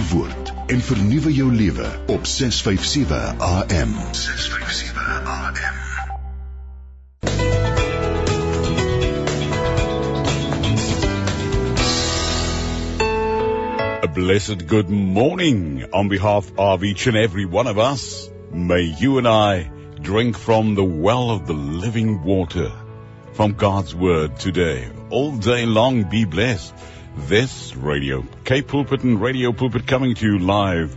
die 0.00 0.08
woord 0.08 0.52
en 0.72 0.80
vernuwe 0.80 1.32
jou 1.34 1.52
lewe 1.52 1.86
op 2.06 2.26
657 2.26 3.34
AM. 3.38 3.94
657 4.12 5.06
AM. 5.24 5.78
A 14.02 14.08
blessed 14.14 14.66
good 14.68 14.88
morning 14.88 15.84
on 15.92 16.08
behalf 16.08 16.50
of 16.56 16.82
each 16.84 17.06
and 17.06 17.16
every 17.16 17.44
one 17.44 17.66
of 17.66 17.78
us. 17.78 18.30
May 18.52 18.82
you 19.00 19.18
and 19.18 19.28
I 19.28 19.70
drink 20.00 20.38
from 20.38 20.74
the 20.74 20.84
well 20.84 21.30
of 21.30 21.46
the 21.46 21.54
living 21.54 22.22
water 22.24 22.72
from 23.32 23.52
God's 23.52 23.94
word 23.94 24.36
today. 24.36 24.88
All 25.10 25.36
day 25.36 25.66
long 25.66 26.04
be 26.04 26.24
blessed. 26.24 26.74
This 27.16 27.74
radio, 27.76 28.24
K 28.44 28.62
Pulpit 28.62 29.02
and 29.02 29.20
Radio 29.20 29.52
Pulpit 29.52 29.86
coming 29.86 30.14
to 30.14 30.26
you 30.26 30.38
live 30.38 30.96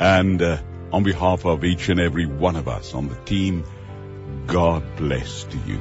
and 0.00 0.40
uh, 0.40 0.58
on 0.92 1.02
behalf 1.02 1.44
of 1.46 1.64
each 1.64 1.88
and 1.88 2.00
every 2.00 2.26
one 2.26 2.56
of 2.56 2.68
us 2.68 2.94
on 2.94 3.08
the 3.08 3.14
team, 3.14 3.64
God 4.46 4.84
bless 4.96 5.44
to 5.44 5.58
you. 5.66 5.80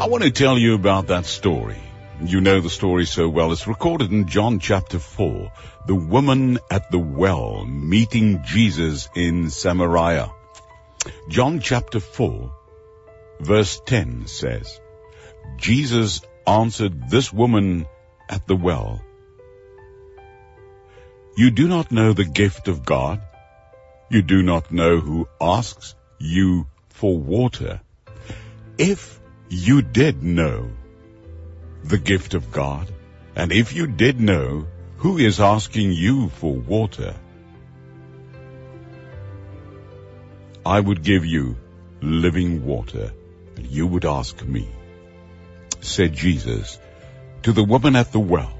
I 0.00 0.06
want 0.08 0.24
to 0.24 0.30
tell 0.30 0.58
you 0.58 0.74
about 0.74 1.08
that 1.08 1.26
story. 1.26 1.78
You 2.22 2.40
know 2.40 2.60
the 2.60 2.70
story 2.70 3.04
so 3.04 3.28
well. 3.28 3.52
It's 3.52 3.66
recorded 3.66 4.10
in 4.10 4.26
John 4.26 4.58
chapter 4.58 4.98
4. 4.98 5.52
The 5.86 5.94
woman 5.94 6.58
at 6.70 6.90
the 6.90 6.98
well 6.98 7.64
meeting 7.64 8.42
Jesus 8.44 9.08
in 9.14 9.50
Samaria. 9.50 10.32
John 11.28 11.60
chapter 11.60 12.00
4 12.00 12.52
verse 13.40 13.80
10 13.86 14.26
says, 14.26 14.80
Jesus 15.56 16.22
answered 16.46 17.08
this 17.08 17.32
woman 17.32 17.86
at 18.28 18.46
the 18.46 18.56
well, 18.56 19.02
You 21.36 21.50
do 21.52 21.68
not 21.68 21.92
know 21.92 22.12
the 22.12 22.24
gift 22.24 22.66
of 22.66 22.84
God. 22.84 23.20
You 24.10 24.22
do 24.22 24.42
not 24.42 24.72
know 24.72 24.98
who 24.98 25.28
asks 25.40 25.94
you 26.18 26.66
for 26.88 27.16
water. 27.16 27.80
If 28.76 29.20
you 29.48 29.82
did 29.82 30.22
know 30.22 30.70
the 31.84 31.98
gift 31.98 32.34
of 32.34 32.50
God, 32.50 32.90
and 33.36 33.52
if 33.52 33.72
you 33.72 33.86
did 33.86 34.20
know 34.20 34.66
who 34.96 35.16
is 35.18 35.38
asking 35.40 35.92
you 35.92 36.28
for 36.28 36.52
water, 36.54 37.14
I 40.66 40.80
would 40.80 41.04
give 41.04 41.24
you 41.24 41.56
living 42.00 42.64
water, 42.66 43.12
and 43.56 43.66
you 43.66 43.86
would 43.86 44.04
ask 44.04 44.44
me, 44.44 44.68
said 45.80 46.12
Jesus 46.14 46.78
to 47.42 47.52
the 47.52 47.64
woman 47.64 47.96
at 47.96 48.12
the 48.12 48.20
well. 48.20 48.52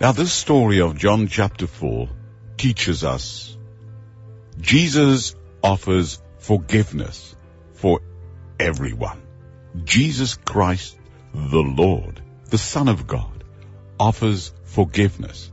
Now 0.00 0.12
this 0.12 0.32
story 0.32 0.80
of 0.80 0.96
John 0.96 1.26
chapter 1.26 1.66
4 1.66 2.08
teaches 2.56 3.04
us 3.04 3.56
Jesus 4.60 5.34
offers 5.62 6.22
forgiveness 6.38 7.36
for 7.74 8.00
everyone. 8.58 9.22
Jesus 9.84 10.36
Christ, 10.36 10.98
the 11.34 11.60
Lord, 11.60 12.22
the 12.48 12.58
Son 12.58 12.88
of 12.88 13.06
God, 13.06 13.44
offers 13.98 14.52
forgiveness 14.64 15.50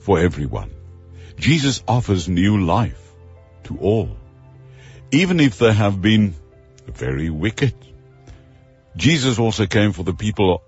for 0.00 0.18
everyone. 0.18 0.70
Jesus 1.38 1.82
offers 1.86 2.28
new 2.28 2.64
life 2.64 3.12
to 3.64 3.78
all, 3.78 4.16
even 5.10 5.40
if 5.40 5.58
they 5.58 5.72
have 5.72 6.00
been 6.00 6.34
very 6.86 7.30
wicked. 7.30 7.74
Jesus 8.96 9.38
also 9.38 9.66
came 9.66 9.92
for 9.92 10.02
the 10.04 10.14
people 10.14 10.62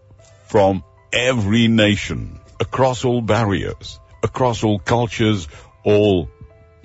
from 0.46 0.84
every 1.12 1.66
nation, 1.66 2.38
across 2.60 3.04
all 3.04 3.22
barriers, 3.22 3.98
across 4.22 4.62
all 4.64 4.78
cultures, 4.78 5.48
all 5.82 6.28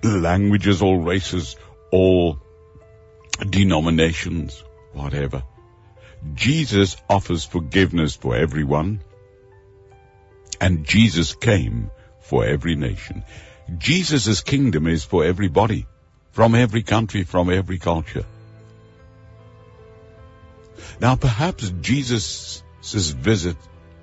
languages, 0.01 0.81
all 0.81 0.99
races, 0.99 1.57
all 1.91 2.39
denominations, 3.49 4.63
whatever. 4.93 5.43
Jesus 6.33 6.95
offers 7.09 7.43
forgiveness 7.43 8.15
for 8.15 8.35
everyone, 8.35 9.01
and 10.61 10.85
Jesus 10.85 11.35
came 11.35 11.91
for 12.21 12.45
every 12.45 12.75
nation. 12.75 13.23
Jesus' 13.77 14.41
kingdom 14.41 14.87
is 14.87 15.03
for 15.03 15.25
everybody, 15.25 15.85
from 16.31 16.55
every 16.55 16.83
country, 16.83 17.23
from 17.23 17.51
every 17.51 17.79
culture. 17.79 18.25
Now 20.99 21.15
perhaps 21.15 21.69
Jesus' 21.81 22.63
visit 22.81 23.57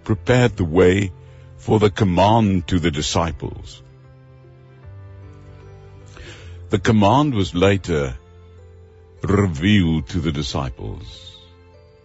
prepared 0.05 0.57
the 0.57 0.65
way 0.65 1.13
for 1.57 1.79
the 1.79 1.91
command 1.91 2.67
to 2.69 2.79
the 2.79 2.91
disciples. 2.91 3.83
The 6.71 6.79
command 6.79 7.35
was 7.35 7.55
later 7.55 8.17
revealed 9.23 10.09
to 10.09 10.21
the 10.21 10.33
disciples. 10.33 11.37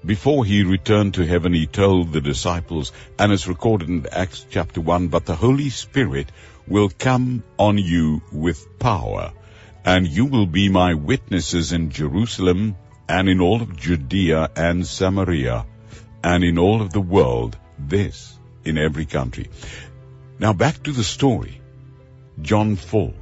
Before 0.03 0.45
he 0.45 0.63
returned 0.63 1.15
to 1.15 1.25
heaven, 1.25 1.53
he 1.53 1.65
told 1.65 2.11
the 2.11 2.21
disciples, 2.21 2.91
and 3.17 3.31
it's 3.31 3.47
recorded 3.47 3.89
in 3.89 4.05
Acts 4.11 4.45
chapter 4.49 4.81
1, 4.81 5.07
but 5.07 5.25
the 5.25 5.35
Holy 5.35 5.69
Spirit 5.69 6.31
will 6.67 6.89
come 6.89 7.43
on 7.57 7.77
you 7.77 8.21
with 8.31 8.77
power, 8.77 9.31
and 9.83 10.07
you 10.07 10.25
will 10.25 10.45
be 10.45 10.69
my 10.69 10.93
witnesses 10.93 11.71
in 11.71 11.89
Jerusalem 11.89 12.75
and 13.07 13.29
in 13.29 13.41
all 13.41 13.61
of 13.61 13.75
Judea 13.77 14.49
and 14.55 14.85
Samaria 14.85 15.65
and 16.23 16.43
in 16.43 16.57
all 16.57 16.81
of 16.81 16.91
the 16.91 17.01
world, 17.01 17.57
this 17.77 18.37
in 18.63 18.77
every 18.77 19.05
country. 19.05 19.49
Now 20.39 20.53
back 20.53 20.81
to 20.83 20.91
the 20.91 21.03
story. 21.03 21.61
John 22.41 22.75
4. 22.75 23.13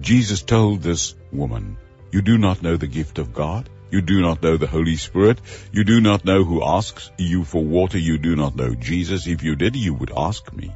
Jesus 0.00 0.42
told 0.42 0.82
this 0.82 1.14
woman, 1.32 1.76
you 2.12 2.22
do 2.22 2.38
not 2.38 2.62
know 2.62 2.76
the 2.76 2.86
gift 2.86 3.18
of 3.18 3.34
God. 3.34 3.68
You 3.90 4.00
do 4.00 4.20
not 4.20 4.42
know 4.42 4.56
the 4.56 4.68
Holy 4.68 4.96
Spirit. 4.96 5.40
You 5.72 5.84
do 5.84 6.00
not 6.00 6.24
know 6.24 6.44
who 6.44 6.62
asks 6.64 7.10
you 7.18 7.44
for 7.44 7.64
water. 7.64 7.98
You 7.98 8.18
do 8.18 8.36
not 8.36 8.54
know 8.54 8.74
Jesus. 8.74 9.26
If 9.26 9.42
you 9.42 9.56
did, 9.56 9.74
you 9.74 9.94
would 9.94 10.12
ask 10.16 10.52
me 10.52 10.70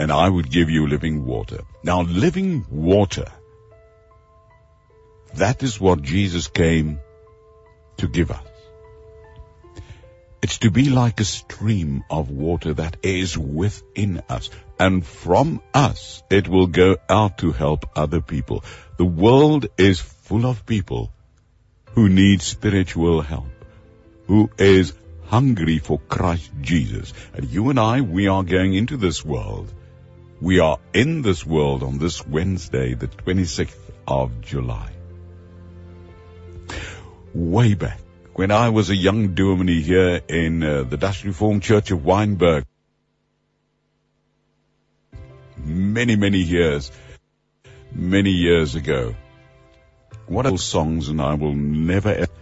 and 0.00 0.10
I 0.10 0.28
would 0.28 0.50
give 0.50 0.70
you 0.70 0.86
living 0.86 1.26
water. 1.26 1.60
Now 1.82 2.00
living 2.02 2.64
water, 2.70 3.26
that 5.34 5.62
is 5.62 5.78
what 5.78 6.00
Jesus 6.02 6.48
came 6.48 7.00
to 8.00 8.08
give 8.08 8.30
us. 8.30 8.44
It's 10.42 10.58
to 10.58 10.70
be 10.70 10.88
like 10.88 11.20
a 11.20 11.24
stream 11.24 12.02
of 12.10 12.30
water 12.30 12.72
that 12.74 12.96
is 13.02 13.36
within 13.36 14.22
us. 14.28 14.48
And 14.78 15.06
from 15.06 15.60
us, 15.74 16.22
it 16.30 16.48
will 16.48 16.66
go 16.66 16.96
out 17.08 17.38
to 17.38 17.52
help 17.52 17.84
other 17.94 18.22
people. 18.22 18.64
The 18.96 19.04
world 19.04 19.66
is 19.76 20.00
full 20.00 20.46
of 20.46 20.64
people 20.64 21.12
who 21.94 22.08
need 22.08 22.40
spiritual 22.40 23.20
help, 23.20 23.48
who 24.26 24.48
is 24.56 24.94
hungry 25.26 25.78
for 25.78 25.98
Christ 25.98 26.50
Jesus. 26.62 27.12
And 27.34 27.50
you 27.50 27.68
and 27.68 27.78
I, 27.78 28.00
we 28.00 28.28
are 28.28 28.42
going 28.42 28.72
into 28.74 28.96
this 28.96 29.22
world. 29.22 29.70
We 30.40 30.60
are 30.60 30.78
in 30.94 31.20
this 31.20 31.44
world 31.44 31.82
on 31.82 31.98
this 31.98 32.26
Wednesday, 32.26 32.94
the 32.94 33.08
26th 33.08 33.76
of 34.08 34.40
July. 34.40 34.99
Way 37.34 37.74
back, 37.74 38.00
when 38.34 38.50
I 38.50 38.70
was 38.70 38.90
a 38.90 38.96
young 38.96 39.34
dominee 39.34 39.82
here 39.82 40.20
in 40.28 40.62
uh, 40.62 40.82
the 40.82 40.96
Dutch 40.96 41.24
Reformed 41.24 41.62
Church 41.62 41.90
of 41.90 42.00
Wynberg. 42.00 42.64
many, 45.64 46.16
many 46.16 46.38
years, 46.38 46.90
many 47.92 48.30
years 48.30 48.74
ago, 48.74 49.14
one 50.26 50.46
of 50.46 50.52
those 50.52 50.64
songs, 50.64 51.08
and 51.08 51.20
I 51.20 51.34
will 51.34 51.54
never 51.54 52.10
ever, 52.10 52.32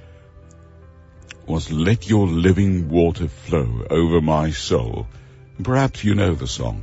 was 1.46 1.70
Let 1.70 2.08
Your 2.08 2.26
Living 2.26 2.88
Water 2.88 3.28
Flow 3.28 3.86
Over 3.90 4.20
My 4.20 4.50
Soul. 4.50 5.06
Perhaps 5.62 6.04
you 6.04 6.14
know 6.14 6.34
the 6.34 6.46
song. 6.46 6.82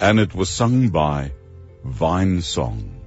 And 0.00 0.18
it 0.18 0.34
was 0.34 0.48
sung 0.48 0.88
by 0.88 1.32
Vinesong. 1.86 2.97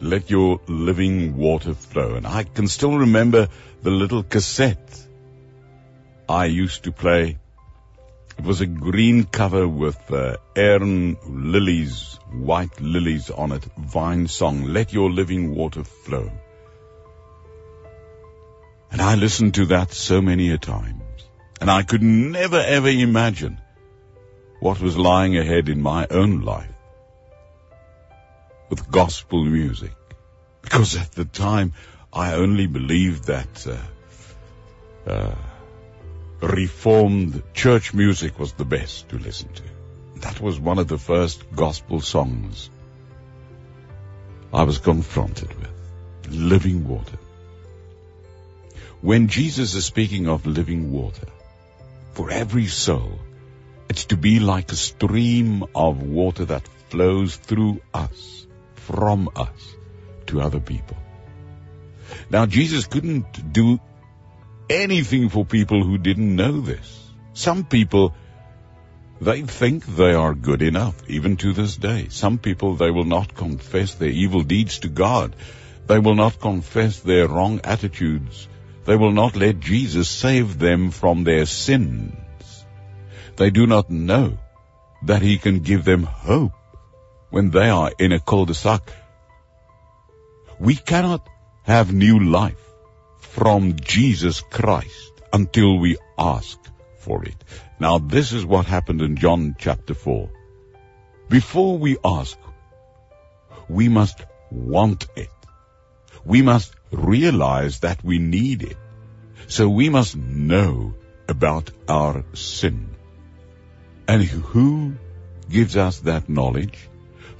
Let 0.00 0.30
your 0.30 0.60
living 0.66 1.36
water 1.36 1.74
flow. 1.74 2.14
And 2.14 2.26
I 2.26 2.44
can 2.44 2.68
still 2.68 2.98
remember 2.98 3.48
the 3.82 3.90
little 3.90 4.22
cassette 4.22 5.06
I 6.28 6.46
used 6.46 6.84
to 6.84 6.92
play. 6.92 7.38
It 8.38 8.44
was 8.44 8.62
a 8.62 8.66
green 8.66 9.24
cover 9.24 9.68
with 9.68 9.98
uh, 10.10 10.38
arum 10.56 11.18
lilies, 11.26 12.18
white 12.32 12.80
lilies 12.80 13.30
on 13.30 13.52
it, 13.52 13.62
Vinesong, 13.78 14.72
Let 14.72 14.94
Your 14.94 15.10
Living 15.10 15.54
Water 15.54 15.84
Flow. 15.84 16.30
And 18.90 19.02
I 19.02 19.16
listened 19.16 19.54
to 19.54 19.66
that 19.66 19.92
so 19.92 20.22
many 20.22 20.50
a 20.50 20.58
times. 20.58 21.02
And 21.60 21.70
I 21.70 21.82
could 21.82 22.02
never 22.02 22.58
ever 22.58 22.88
imagine 22.88 23.60
what 24.60 24.80
was 24.80 24.96
lying 24.96 25.36
ahead 25.36 25.68
in 25.68 25.82
my 25.82 26.06
own 26.10 26.40
life 26.40 26.79
with 28.70 28.90
gospel 28.90 29.44
music. 29.44 29.92
Because 30.62 30.96
at 30.96 31.12
the 31.12 31.24
time, 31.24 31.74
I 32.12 32.34
only 32.34 32.66
believed 32.66 33.24
that 33.24 33.66
uh, 33.66 35.10
uh, 35.10 35.34
reformed 36.40 37.42
church 37.52 37.92
music 37.92 38.38
was 38.38 38.52
the 38.52 38.64
best 38.64 39.08
to 39.10 39.18
listen 39.18 39.52
to. 39.52 39.62
That 40.20 40.40
was 40.40 40.58
one 40.58 40.78
of 40.78 40.88
the 40.88 40.98
first 40.98 41.44
gospel 41.54 42.00
songs 42.00 42.70
I 44.52 44.64
was 44.64 44.78
confronted 44.78 45.52
with. 45.58 45.70
Living 46.30 46.86
water. 46.88 47.18
When 49.00 49.28
Jesus 49.28 49.74
is 49.74 49.84
speaking 49.84 50.28
of 50.28 50.46
living 50.46 50.92
water, 50.92 51.26
for 52.12 52.30
every 52.30 52.66
soul, 52.66 53.18
it's 53.88 54.04
to 54.06 54.16
be 54.16 54.40
like 54.40 54.70
a 54.70 54.76
stream 54.76 55.64
of 55.74 56.02
water 56.02 56.44
that 56.44 56.68
flows 56.90 57.36
through 57.36 57.80
us, 57.94 58.46
from 58.90 59.28
us, 59.36 59.76
to 60.26 60.40
other 60.40 60.60
people. 60.60 60.96
Now 62.30 62.46
Jesus 62.46 62.86
couldn't 62.86 63.52
do 63.52 63.80
anything 64.68 65.28
for 65.28 65.44
people 65.44 65.84
who 65.84 65.98
didn't 65.98 66.34
know 66.34 66.60
this. 66.60 66.96
Some 67.34 67.64
people, 67.64 68.14
they 69.20 69.42
think 69.42 69.86
they 69.86 70.12
are 70.12 70.34
good 70.34 70.62
enough, 70.62 70.96
even 71.08 71.36
to 71.38 71.52
this 71.52 71.76
day. 71.76 72.08
Some 72.08 72.38
people, 72.38 72.76
they 72.76 72.90
will 72.90 73.04
not 73.04 73.34
confess 73.34 73.94
their 73.94 74.08
evil 74.08 74.42
deeds 74.42 74.80
to 74.80 74.88
God. 74.88 75.36
They 75.86 75.98
will 75.98 76.14
not 76.14 76.40
confess 76.40 77.00
their 77.00 77.28
wrong 77.28 77.60
attitudes. 77.64 78.48
They 78.84 78.96
will 78.96 79.12
not 79.12 79.36
let 79.36 79.60
Jesus 79.60 80.08
save 80.08 80.58
them 80.58 80.90
from 80.90 81.24
their 81.24 81.46
sins. 81.46 82.64
They 83.36 83.50
do 83.50 83.66
not 83.66 83.90
know 83.90 84.38
that 85.04 85.22
He 85.22 85.38
can 85.38 85.60
give 85.60 85.84
them 85.84 86.02
hope 86.02 86.52
when 87.30 87.50
they 87.50 87.70
are 87.70 87.92
in 87.98 88.12
a 88.12 88.20
cul-de-sac. 88.20 88.82
We 90.58 90.74
cannot 90.74 91.26
have 91.62 91.92
new 91.92 92.18
life 92.18 92.60
from 93.20 93.76
Jesus 93.76 94.40
Christ 94.40 95.12
until 95.32 95.78
we 95.78 95.96
ask 96.18 96.58
for 96.98 97.24
it. 97.24 97.36
Now 97.78 97.98
this 97.98 98.32
is 98.32 98.44
what 98.44 98.66
happened 98.66 99.00
in 99.00 99.16
John 99.16 99.56
chapter 99.58 99.94
4. 99.94 100.28
Before 101.28 101.78
we 101.78 101.96
ask, 102.04 102.36
we 103.68 103.88
must 103.88 104.20
want 104.50 105.06
it. 105.16 105.30
We 106.24 106.42
must 106.42 106.74
realize 106.90 107.80
that 107.80 108.04
we 108.04 108.18
need 108.18 108.62
it. 108.64 108.76
So 109.46 109.68
we 109.68 109.88
must 109.88 110.16
know 110.16 110.94
about 111.28 111.70
our 111.88 112.24
sin. 112.34 112.90
And 114.08 114.22
who 114.22 114.96
gives 115.48 115.76
us 115.76 116.00
that 116.00 116.28
knowledge? 116.28 116.89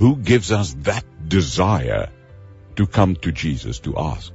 Who 0.01 0.17
gives 0.17 0.51
us 0.51 0.75
that 0.81 1.05
desire 1.29 2.11
to 2.77 2.87
come 2.87 3.17
to 3.17 3.31
Jesus 3.31 3.81
to 3.81 3.97
ask? 3.97 4.33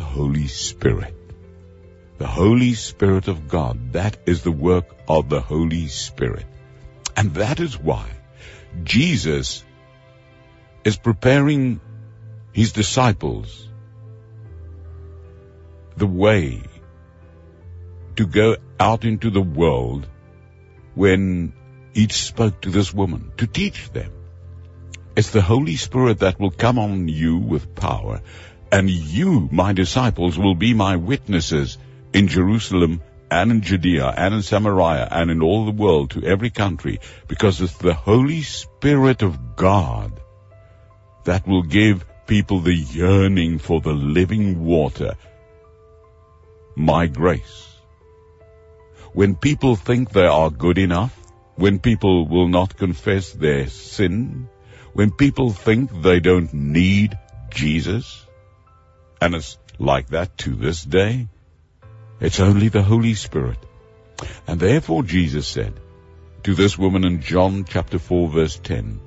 the 0.00 0.06
Holy 0.06 0.46
Spirit. 0.48 1.14
The 2.16 2.26
Holy 2.26 2.72
Spirit 2.72 3.28
of 3.28 3.48
God. 3.48 3.92
That 3.92 4.16
is 4.26 4.42
the 4.42 4.50
work 4.68 4.86
of 5.06 5.28
the 5.28 5.40
Holy 5.40 5.88
Spirit. 5.88 6.46
And 7.16 7.34
that 7.34 7.60
is 7.60 7.78
why 7.78 8.06
Jesus 8.82 9.62
is 10.84 10.96
preparing 10.96 11.80
his 12.52 12.72
disciples 12.72 13.68
the 15.96 16.06
way 16.06 16.62
to 18.16 18.26
go 18.26 18.56
out 18.78 19.04
into 19.04 19.28
the 19.28 19.42
world 19.42 20.08
when 20.94 21.52
he 21.92 22.08
spoke 22.08 22.62
to 22.62 22.70
this 22.70 22.94
woman, 22.94 23.32
to 23.36 23.46
teach 23.46 23.90
them. 23.90 24.12
It's 25.20 25.28
the 25.28 25.42
Holy 25.42 25.76
Spirit 25.76 26.20
that 26.20 26.40
will 26.40 26.50
come 26.50 26.78
on 26.78 27.06
you 27.06 27.36
with 27.36 27.74
power 27.74 28.22
and 28.72 28.88
you, 28.88 29.50
my 29.52 29.74
disciples, 29.74 30.38
will 30.38 30.54
be 30.54 30.72
my 30.72 30.96
witnesses 30.96 31.76
in 32.14 32.26
Jerusalem 32.26 33.02
and 33.30 33.50
in 33.50 33.60
Judea 33.60 34.14
and 34.16 34.32
in 34.32 34.40
Samaria 34.40 35.06
and 35.10 35.30
in 35.30 35.42
all 35.42 35.66
the 35.66 35.72
world 35.82 36.12
to 36.12 36.24
every 36.24 36.48
country 36.48 37.00
because 37.28 37.60
it's 37.60 37.76
the 37.76 37.92
Holy 37.92 38.40
Spirit 38.40 39.20
of 39.20 39.56
God 39.56 40.18
that 41.26 41.46
will 41.46 41.64
give 41.64 42.06
people 42.26 42.60
the 42.60 42.74
yearning 42.74 43.58
for 43.58 43.82
the 43.82 43.92
living 43.92 44.64
water. 44.64 45.16
My 46.76 47.08
grace. 47.08 47.68
When 49.12 49.34
people 49.34 49.76
think 49.76 50.12
they 50.12 50.24
are 50.24 50.48
good 50.48 50.78
enough, 50.78 51.14
when 51.56 51.78
people 51.78 52.26
will 52.26 52.48
not 52.48 52.78
confess 52.78 53.32
their 53.32 53.66
sin, 53.66 54.48
when 54.92 55.10
people 55.10 55.50
think 55.50 56.02
they 56.02 56.20
don't 56.20 56.52
need 56.52 57.18
Jesus, 57.50 58.26
and 59.20 59.34
it's 59.34 59.58
like 59.78 60.08
that 60.08 60.36
to 60.38 60.54
this 60.54 60.82
day. 60.82 61.28
It's 62.20 62.40
only 62.40 62.68
the 62.68 62.82
Holy 62.82 63.14
Spirit. 63.14 63.58
And 64.46 64.60
therefore 64.60 65.02
Jesus 65.02 65.48
said 65.48 65.80
to 66.42 66.54
this 66.54 66.76
woman 66.76 67.04
in 67.04 67.22
John 67.22 67.64
chapter 67.64 67.98
4 67.98 68.28
verse 68.28 68.58
10, 68.58 69.00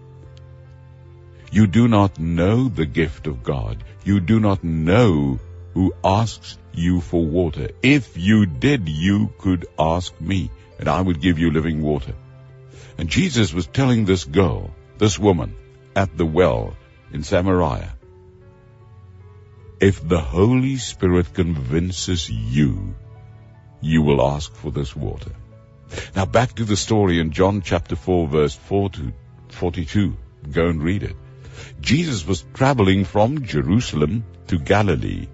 You 1.52 1.68
do 1.68 1.88
not 1.88 2.20
know 2.20 2.70
the 2.70 2.86
gift 2.86 3.28
of 3.28 3.44
God. 3.44 3.84
You 4.04 4.20
do 4.20 4.40
not 4.40 4.64
know 4.64 5.40
who 5.74 5.94
asks 6.04 6.58
you 6.74 7.02
for 7.02 7.24
water. 7.24 7.70
If 7.82 8.18
you 8.18 8.46
did, 8.46 8.90
you 8.90 9.32
could 9.38 9.68
ask 9.78 10.20
me, 10.20 10.50
and 10.80 10.88
I 10.88 11.02
would 11.02 11.22
give 11.22 11.38
you 11.38 11.52
living 11.52 11.82
water. 11.82 12.16
And 12.98 13.10
Jesus 13.10 13.54
was 13.54 13.68
telling 13.68 14.06
this 14.06 14.24
girl, 14.24 14.72
this 14.98 15.18
woman, 15.18 15.56
at 15.96 16.18
the 16.18 16.26
well 16.26 16.76
in 17.12 17.24
Samaria, 17.24 17.94
if 19.80 20.08
the 20.08 20.20
Holy 20.20 20.78
Spirit 20.78 21.34
convinces 21.34 22.30
you, 22.30 22.96
you 23.82 24.02
will 24.02 24.26
ask 24.26 24.56
for 24.56 24.72
this 24.72 24.96
water. 24.96 25.32
Now 26.16 26.26
back 26.26 26.56
to 26.56 26.64
the 26.64 26.78
story 26.78 27.20
in 27.20 27.32
John 27.32 27.62
chapter 27.62 27.96
4 27.96 28.28
verse 28.28 28.56
4 28.56 28.90
to 28.92 29.14
42. 29.50 30.18
Go 30.52 30.68
and 30.68 30.82
read 30.82 31.04
it. 31.04 31.16
Jesus 31.80 32.26
was 32.26 32.46
traveling 32.54 33.06
from 33.06 33.44
Jerusalem 33.44 34.24
to 34.48 34.58
Galilee, 34.58 35.28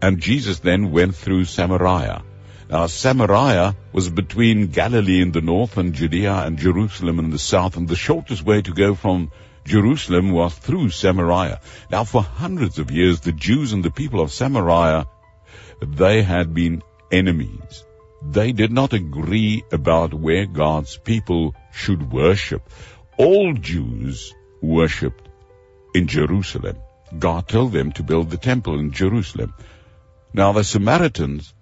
and 0.00 0.20
Jesus 0.20 0.60
then 0.60 0.92
went 0.92 1.16
through 1.16 1.44
Samaria. 1.46 2.22
Now 2.70 2.86
Samaria 2.86 3.74
was 3.92 4.08
between 4.10 4.66
Galilee 4.66 5.20
in 5.22 5.32
the 5.32 5.40
north 5.40 5.78
and 5.78 5.94
Judea 5.94 6.34
and 6.34 6.58
Jerusalem 6.58 7.18
in 7.18 7.30
the 7.30 7.38
south, 7.38 7.76
and 7.76 7.88
the 7.88 7.96
shortest 7.96 8.44
way 8.44 8.62
to 8.62 8.72
go 8.72 8.94
from 8.94 9.30
Jerusalem 9.68 10.32
was 10.32 10.54
through 10.54 10.88
Samaria. 10.90 11.60
Now 11.90 12.04
for 12.04 12.22
hundreds 12.22 12.78
of 12.78 12.90
years, 12.90 13.20
the 13.20 13.32
Jews 13.32 13.72
and 13.72 13.84
the 13.84 13.90
people 13.90 14.20
of 14.20 14.32
Samaria, 14.32 15.06
they 15.86 16.22
had 16.22 16.54
been 16.54 16.82
enemies. 17.12 17.84
They 18.22 18.52
did 18.52 18.72
not 18.72 18.94
agree 18.94 19.62
about 19.70 20.14
where 20.14 20.46
God's 20.46 20.96
people 20.96 21.54
should 21.72 22.10
worship. 22.10 22.62
All 23.18 23.52
Jews 23.52 24.34
worshipped 24.62 25.28
in 25.94 26.06
Jerusalem. 26.06 26.78
God 27.18 27.46
told 27.48 27.72
them 27.72 27.92
to 27.92 28.02
build 28.02 28.30
the 28.30 28.36
temple 28.38 28.78
in 28.78 28.90
Jerusalem. 28.92 29.54
Now 30.32 30.52
the 30.52 30.64
Samaritans, 30.64 31.54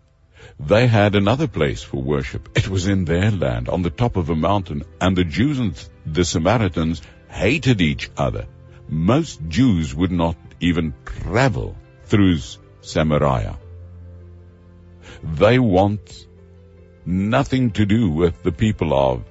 they 0.59 0.87
had 0.87 1.15
another 1.15 1.47
place 1.49 1.83
for 1.83 2.03
worship. 2.03 2.49
It 2.57 2.69
was 2.69 2.87
in 2.87 3.05
their 3.05 3.31
land, 3.31 3.69
on 3.69 3.83
the 3.83 3.91
top 3.91 4.17
of 4.17 4.31
a 4.31 4.37
mountain, 4.37 4.85
and 5.01 5.17
the 5.17 5.25
Jews 5.25 5.59
and 5.59 5.89
the 6.07 6.25
Samaritans 6.25 7.03
hated 7.37 7.81
each 7.81 8.11
other. 8.17 8.47
Most 8.89 9.41
Jews 9.49 9.95
would 9.95 10.13
not 10.13 10.37
even 10.61 10.95
travel 11.05 11.77
through 12.05 12.39
Samaria. 12.81 13.59
They 15.23 15.59
want 15.59 16.27
nothing 17.05 17.71
to 17.73 17.87
do 17.87 18.11
with 18.11 18.43
the 18.43 18.53
people 18.53 18.95
of 18.95 19.25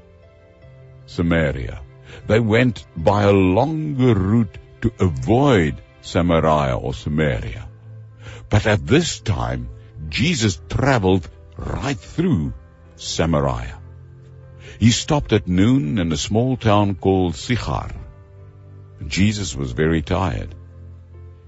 Samaria. 1.05 1.81
They 2.27 2.39
went 2.39 2.85
by 2.95 3.23
a 3.23 3.31
longer 3.31 4.13
route 4.13 4.57
to 4.81 4.91
avoid 4.99 5.81
Samaria 6.01 6.77
or 6.77 6.93
Samaria. 6.93 7.67
But 8.49 8.67
at 8.67 8.85
this 8.85 9.19
time, 9.19 9.69
Jesus 10.09 10.61
traveled 10.69 11.27
right 11.57 11.97
through 11.97 12.53
Samaria. 12.95 13.79
He 14.79 14.91
stopped 14.91 15.31
at 15.33 15.47
noon 15.47 15.97
in 15.99 16.11
a 16.11 16.17
small 16.17 16.57
town 16.57 16.95
called 16.95 17.35
Sichar. 17.35 17.91
Jesus 19.07 19.55
was 19.55 19.71
very 19.71 20.01
tired. 20.01 20.53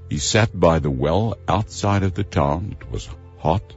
He 0.09 0.17
sat 0.17 0.57
by 0.57 0.79
the 0.79 0.89
well 0.89 1.37
outside 1.47 2.03
of 2.03 2.13
the 2.13 2.23
town. 2.23 2.77
It 2.79 2.89
was 2.89 3.09
hot. 3.37 3.75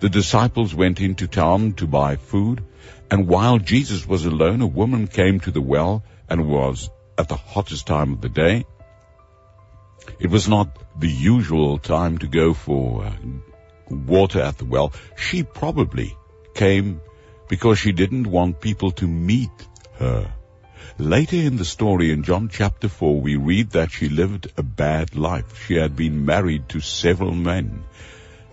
The 0.00 0.08
disciples 0.08 0.74
went 0.74 1.00
into 1.00 1.26
town 1.26 1.74
to 1.74 1.86
buy 1.86 2.16
food, 2.16 2.64
and 3.10 3.28
while 3.28 3.58
Jesus 3.58 4.06
was 4.06 4.24
alone, 4.24 4.60
a 4.60 4.66
woman 4.66 5.06
came 5.06 5.40
to 5.40 5.50
the 5.50 5.60
well 5.60 6.02
and 6.28 6.48
was 6.48 6.90
at 7.16 7.28
the 7.28 7.36
hottest 7.36 7.86
time 7.86 8.12
of 8.12 8.20
the 8.20 8.28
day. 8.28 8.64
It 10.18 10.30
was 10.30 10.48
not 10.48 10.68
the 11.00 11.08
usual 11.08 11.78
time 11.78 12.18
to 12.18 12.26
go 12.26 12.54
for 12.54 13.04
uh, 13.04 13.12
water 13.88 14.40
at 14.40 14.58
the 14.58 14.64
well. 14.64 14.92
She 15.16 15.42
probably 15.42 16.16
came 16.54 17.00
because 17.48 17.78
she 17.78 17.92
didn't 17.92 18.26
want 18.26 18.60
people 18.60 18.90
to 18.92 19.06
meet 19.06 19.66
her. 19.98 20.32
Later 20.98 21.36
in 21.36 21.56
the 21.56 21.64
story 21.64 22.10
in 22.10 22.22
John 22.22 22.48
chapter 22.48 22.88
4, 22.88 23.20
we 23.20 23.36
read 23.36 23.70
that 23.70 23.90
she 23.90 24.08
lived 24.08 24.52
a 24.56 24.62
bad 24.62 25.14
life. 25.14 25.66
She 25.66 25.74
had 25.74 25.94
been 25.96 26.24
married 26.24 26.68
to 26.70 26.80
several 26.80 27.32
men. 27.32 27.84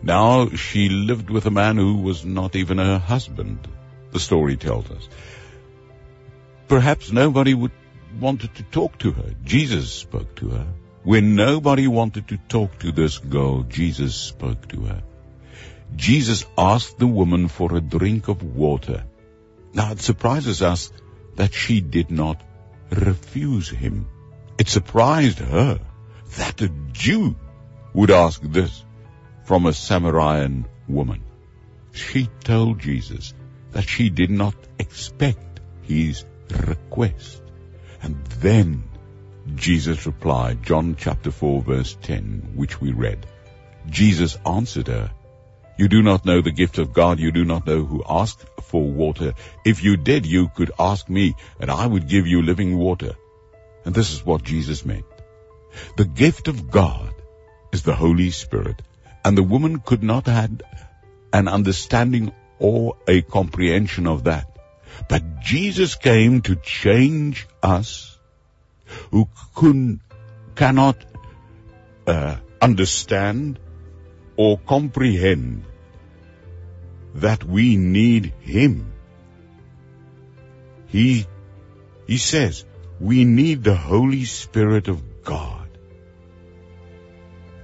Now 0.02 0.50
she 0.50 0.90
lived 0.90 1.30
with 1.30 1.46
a 1.46 1.52
man 1.52 1.78
who 1.78 1.98
was 1.98 2.24
not 2.24 2.56
even 2.56 2.78
her 2.78 3.00
husband, 3.00 3.68
the 4.12 4.20
story 4.20 4.58
tells 4.58 4.90
us. 4.92 5.10
Perhaps 6.68 7.12
nobody 7.12 7.54
would 7.54 7.72
wanted 8.20 8.56
to 8.56 8.64
talk 8.64 8.98
to 9.00 9.12
her. 9.12 9.32
Jesus 9.44 9.92
spoke 9.92 10.36
to 10.36 10.50
her. 10.50 10.68
When 11.04 11.36
nobody 11.36 11.88
wanted 11.88 12.28
to 12.30 12.38
talk 12.38 12.80
to 12.80 12.92
this 12.92 13.18
girl, 13.18 13.64
Jesus 13.64 14.16
spoke 14.16 14.68
to 14.70 14.82
her. 14.82 15.04
Jesus 15.96 16.46
asked 16.58 16.98
the 16.98 17.08
woman 17.08 17.48
for 17.48 17.76
a 17.76 17.82
drink 17.82 18.28
of 18.28 18.44
water. 18.44 19.06
Now 19.74 19.92
it 19.92 20.00
surprises 20.00 20.62
us 20.62 20.92
that 21.36 21.54
she 21.54 21.82
did 21.82 22.12
not 22.12 22.42
refuse 22.90 23.70
him. 23.70 24.08
It 24.58 24.70
surprised 24.70 25.40
her 25.40 25.80
that 26.38 26.62
a 26.62 26.70
Jew 26.92 27.36
would 27.94 28.12
ask 28.12 28.42
this 28.42 28.84
from 29.44 29.66
a 29.66 29.74
Samaritan 29.74 30.66
woman. 30.88 31.24
She 31.92 32.28
told 32.44 32.80
Jesus 32.80 33.34
that 33.72 33.88
she 33.88 34.10
did 34.10 34.30
not 34.30 34.56
expect 34.80 35.60
his 35.84 36.26
request. 36.50 37.42
And 38.02 38.26
then 38.42 38.84
Jesus 39.56 40.06
replied, 40.06 40.64
John 40.64 40.96
chapter 40.98 41.32
4 41.32 41.62
verse 41.62 41.98
10, 42.02 42.54
which 42.56 42.82
we 42.82 42.92
read. 42.92 43.26
Jesus 43.90 44.38
answered 44.46 44.88
her, 44.88 45.12
You 45.78 45.90
do 45.90 46.02
not 46.02 46.26
know 46.26 46.42
the 46.42 46.52
gift 46.52 46.78
of 46.78 46.94
God, 46.94 47.20
you 47.20 47.32
do 47.32 47.44
not 47.44 47.68
know 47.68 47.84
who 47.84 48.04
asked 48.08 48.46
for 48.64 48.82
water. 48.82 49.34
If 49.66 49.84
you 49.84 49.98
did, 49.98 50.26
you 50.26 50.48
could 50.48 50.72
ask 50.80 51.10
me, 51.10 51.36
and 51.60 51.70
I 51.70 51.86
would 51.86 52.08
give 52.08 52.28
you 52.28 52.42
living 52.42 52.78
water. 52.78 53.16
And 53.84 53.94
this 53.94 54.14
is 54.14 54.26
what 54.26 54.44
Jesus 54.44 54.86
meant. 54.86 55.06
The 55.98 56.06
gift 56.06 56.48
of 56.48 56.72
God 56.72 57.14
is 57.74 57.84
the 57.84 57.96
Holy 57.96 58.32
Spirit, 58.32 58.82
and 59.24 59.38
the 59.38 59.44
woman 59.44 59.80
could 59.80 60.02
not 60.02 60.28
have 60.28 60.62
an 61.34 61.50
understanding 61.50 62.32
or 62.58 62.96
a 63.08 63.22
comprehension 63.22 64.08
of 64.08 64.24
that. 64.24 64.48
But 65.10 65.42
Jesus 65.42 65.96
came 65.96 66.42
to 66.44 66.56
change 66.56 67.48
us 67.62 68.18
who 69.12 69.28
couldn't, 69.56 70.00
cannot 70.56 71.04
uh, 72.08 72.38
understand 72.62 73.60
or 74.38 74.58
comprehend 74.58 75.64
that 77.16 77.44
we 77.44 77.78
need 77.78 78.34
Him. 78.42 78.92
He, 80.88 81.26
he 82.08 82.18
says, 82.18 82.66
we 83.00 83.26
need 83.26 83.64
the 83.64 83.76
Holy 83.76 84.26
Spirit 84.26 84.88
of 84.88 85.24
God. 85.24 85.70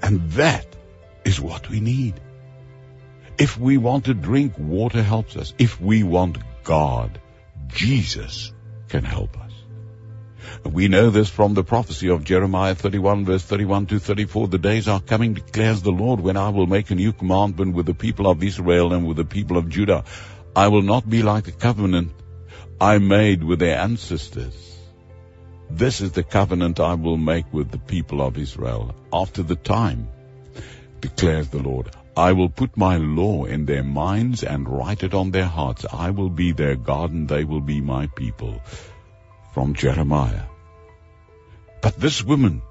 And 0.02 0.32
that 0.32 0.66
is 1.24 1.40
what 1.40 1.70
we 1.70 1.80
need. 1.80 2.20
If 3.38 3.58
we 3.58 3.78
want 3.78 4.06
to 4.06 4.14
drink, 4.14 4.54
water 4.58 5.02
helps 5.02 5.36
us. 5.36 5.54
If 5.58 5.80
we 5.80 6.04
want 6.04 6.38
God, 6.64 7.20
Jesus 7.68 8.54
can 8.90 9.04
help 9.04 9.38
us. 9.40 9.51
We 10.66 10.88
know 10.88 11.10
this 11.10 11.30
from 11.30 11.54
the 11.54 11.64
prophecy 11.64 12.10
of 12.10 12.24
Jeremiah 12.24 12.76
31 12.76 13.26
verse 13.26 13.44
31 13.44 13.88
to 13.88 14.00
34. 14.00 14.48
The 14.48 14.58
days 14.58 14.88
are 14.88 15.00
coming, 15.00 15.34
declares 15.34 15.82
the 15.82 15.92
Lord, 15.92 16.20
when 16.20 16.38
I 16.38 16.50
will 16.50 16.68
make 16.68 16.92
a 16.92 16.96
new 16.96 17.14
commandment 17.14 17.76
with 17.76 17.86
the 17.86 17.94
people 17.94 18.28
of 18.28 18.44
Israel 18.44 18.94
and 18.94 19.08
with 19.08 19.18
the 19.18 19.26
people 19.26 19.58
of 19.58 19.70
Judah. 19.70 20.04
I 20.56 20.68
will 20.68 20.82
not 20.82 21.10
be 21.10 21.24
like 21.24 21.46
the 21.46 21.52
covenant 21.52 22.12
I 22.80 22.98
made 22.98 23.44
with 23.44 23.60
their 23.60 23.78
ancestors. 23.78 24.78
This 25.70 26.02
is 26.02 26.12
the 26.12 26.24
covenant 26.24 26.80
I 26.80 26.96
will 26.96 27.18
make 27.18 27.52
with 27.54 27.72
the 27.72 27.80
people 27.80 28.22
of 28.22 28.38
Israel 28.38 28.94
after 29.14 29.44
the 29.44 29.56
time, 29.56 30.10
declares 31.00 31.50
the 31.50 31.64
Lord. 31.64 31.92
I 32.16 32.34
will 32.34 32.50
put 32.50 32.76
my 32.76 32.98
law 32.98 33.46
in 33.46 33.66
their 33.66 33.84
minds 33.84 34.44
and 34.44 34.68
write 34.68 35.04
it 35.04 35.14
on 35.14 35.32
their 35.32 35.46
hearts. 35.46 35.86
I 35.92 36.10
will 36.10 36.30
be 36.30 36.52
their 36.52 36.76
God 36.76 37.12
and 37.12 37.30
they 37.30 37.46
will 37.46 37.62
be 37.62 37.80
my 37.80 38.08
people. 38.08 38.62
From 39.54 39.74
Jeremiah. 39.74 40.44
But 41.82 41.98
this 41.98 42.24
woman 42.24 42.62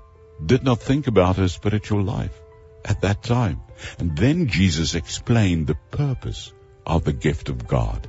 did 0.44 0.64
not 0.64 0.80
think 0.80 1.06
about 1.06 1.37
her 1.37 1.49
spiritual 1.49 2.02
life 2.02 2.40
at 2.84 3.02
that 3.02 3.22
time. 3.22 3.60
And 3.99 4.16
then 4.16 4.49
Jesus 4.49 4.94
explained 4.94 5.66
the 5.66 5.78
purpose 5.90 6.52
of 6.87 7.04
the 7.04 7.12
gift 7.12 7.49
of 7.49 7.66
God. 7.66 8.08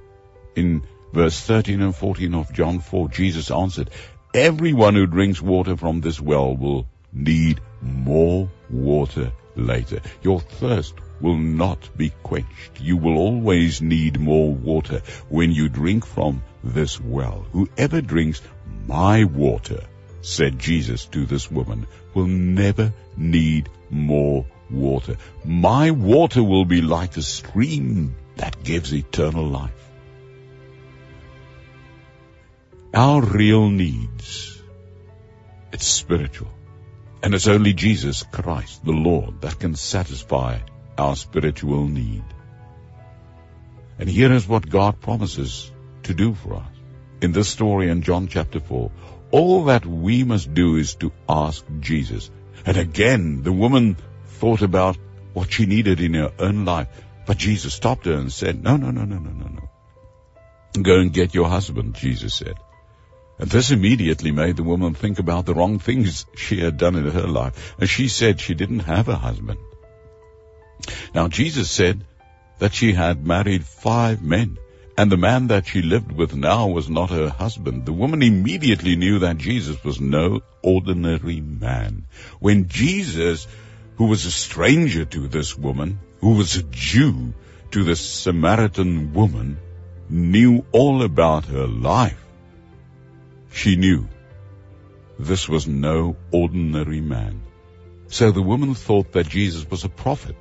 In 0.56 0.84
verse 1.14 1.40
13 1.42 1.82
and 1.82 1.96
14 1.96 2.34
of 2.34 2.54
John 2.54 2.80
4, 2.80 3.10
Jesus 3.10 3.52
answered, 3.52 3.90
Everyone 4.34 4.96
who 4.96 5.08
drinks 5.08 5.42
water 5.42 5.76
from 5.76 6.02
this 6.02 6.22
well 6.22 6.56
will 6.56 6.88
need 7.12 7.60
more 7.82 8.50
water 8.70 9.34
later. 9.56 10.02
Your 10.22 10.40
thirst 10.40 10.94
will 11.20 11.38
not 11.38 11.90
be 11.98 12.12
quenched. 12.24 12.80
You 12.80 12.98
will 12.98 13.18
always 13.18 13.82
need 13.82 14.20
more 14.20 14.54
water 14.54 15.02
when 15.30 15.52
you 15.52 15.70
drink 15.70 16.06
from 16.06 16.44
this 16.64 17.00
well. 17.00 17.46
Whoever 17.52 18.02
drinks 18.02 18.42
my 18.92 19.24
water, 19.24 19.84
said 20.22 20.60
Jesus 20.60 21.06
to 21.06 21.26
this 21.26 21.50
woman, 21.50 21.88
will 22.14 22.28
never 22.28 22.94
need 23.16 23.70
more 23.90 24.46
water. 24.70 25.16
My 25.46 25.92
water 25.92 26.44
will 26.44 26.66
be 26.66 26.82
like 26.82 27.16
a 27.16 27.22
stream 27.22 28.16
that 28.36 28.64
gives 28.64 28.94
eternal 28.94 29.46
life. 29.48 29.92
Our 32.94 33.22
real 33.22 33.70
needs, 33.70 34.62
it's 35.72 35.88
spiritual. 35.88 36.52
And 37.24 37.34
it's 37.34 37.48
only 37.48 37.74
Jesus 37.74 38.24
Christ, 38.24 38.84
the 38.84 38.92
Lord, 38.92 39.42
that 39.42 39.60
can 39.60 39.76
satisfy 39.76 40.60
our 40.98 41.16
spiritual 41.16 41.88
need. 41.88 42.26
And 44.00 44.10
here 44.10 44.34
is 44.34 44.48
what 44.48 44.70
God 44.70 45.00
promises 45.00 45.72
to 46.04 46.14
do 46.14 46.34
for 46.34 46.56
us. 46.56 46.81
In 47.22 47.32
this 47.32 47.50
story 47.50 47.90
in 47.90 48.02
John 48.02 48.28
chapter 48.28 48.60
4, 48.60 48.92
all 49.30 49.66
that 49.66 49.86
we 49.86 50.24
must 50.24 50.54
do 50.54 50.76
is 50.76 50.96
to 50.96 51.12
ask 51.30 51.64
Jesus. 51.80 52.32
And 52.66 52.78
again, 52.78 53.44
the 53.44 53.52
woman 53.52 53.96
thought 54.26 54.62
about 54.62 54.98
what 55.34 55.52
she 55.52 55.66
needed 55.66 56.02
in 56.02 56.16
her 56.16 56.32
own 56.40 56.66
life. 56.66 56.88
But 57.28 57.38
Jesus 57.38 57.76
stopped 57.76 58.08
her 58.08 58.14
and 58.14 58.34
said, 58.34 58.64
no, 58.64 58.76
no, 58.76 58.90
no, 58.90 59.06
no, 59.06 59.18
no, 59.18 59.30
no, 59.30 59.48
no. 59.48 60.82
Go 60.82 61.00
and 61.00 61.14
get 61.14 61.36
your 61.36 61.48
husband, 61.48 61.96
Jesus 61.96 62.34
said. 62.34 62.56
And 63.38 63.50
this 63.50 63.72
immediately 63.72 64.32
made 64.32 64.56
the 64.56 64.64
woman 64.64 64.94
think 64.94 65.20
about 65.20 65.46
the 65.46 65.54
wrong 65.54 65.80
things 65.80 66.26
she 66.36 66.60
had 66.60 66.78
done 66.78 66.96
in 66.96 67.10
her 67.10 67.28
life. 67.28 67.76
And 67.80 67.90
she 67.90 68.08
said 68.08 68.40
she 68.40 68.54
didn't 68.56 68.80
have 68.80 69.10
a 69.10 69.16
husband. 69.16 69.60
Now 71.14 71.28
Jesus 71.28 71.70
said 71.70 72.04
that 72.60 72.74
she 72.74 72.94
had 72.94 73.26
married 73.26 73.66
five 73.66 74.22
men, 74.24 74.58
and 74.98 75.12
the 75.12 75.18
man 75.18 75.48
that 75.48 75.68
she 75.68 75.82
lived 75.82 76.12
with 76.12 76.36
now 76.36 76.68
was 76.68 76.90
not 76.90 77.10
her 77.10 77.30
husband. 77.30 77.86
The 77.86 77.94
woman 77.94 78.22
immediately 78.22 78.96
knew 78.96 79.20
that 79.20 79.38
Jesus 79.38 79.82
was 79.84 80.02
no 80.02 80.42
ordinary 80.62 81.40
man. 81.40 82.06
When 82.40 82.68
Jesus, 82.68 83.48
who 83.96 84.08
was 84.08 84.26
a 84.26 84.32
stranger 84.32 85.06
to 85.06 85.28
this 85.28 85.58
woman, 85.58 86.00
who 86.20 86.36
was 86.36 86.58
a 86.58 86.64
Jew 86.64 87.34
to 87.72 87.84
the 87.84 87.96
Samaritan 87.96 89.14
woman, 89.14 89.58
knew 90.10 90.66
all 90.72 91.04
about 91.04 91.46
her 91.46 91.68
life, 91.68 92.24
she 93.54 93.76
knew 93.78 94.08
this 95.18 95.48
was 95.48 95.68
no 95.68 96.18
ordinary 96.32 97.02
man. 97.02 97.42
So 98.08 98.32
the 98.32 98.42
woman 98.42 98.76
thought 98.76 99.14
that 99.14 99.30
Jesus 99.30 99.70
was 99.70 99.86
a 99.86 99.90
prophet. 99.90 100.36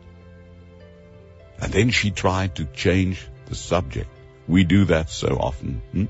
And 1.61 1.73
then 1.73 1.90
she 1.90 2.11
tried 2.11 2.57
to 2.57 2.64
change 2.64 3.28
the 3.47 3.54
subject. 3.54 4.11
We 4.50 4.64
do 4.64 4.85
that 4.87 5.11
so 5.11 5.37
often. 5.49 5.80
Hmm? 5.92 6.07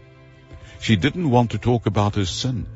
She 0.80 0.96
didn't 0.96 1.28
want 1.28 1.50
to 1.50 1.58
talk 1.58 1.84
about 1.84 2.14
her 2.14 2.24
sin. 2.24 2.66